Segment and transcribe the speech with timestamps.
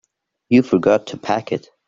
[0.49, 1.69] You forgot to pack it.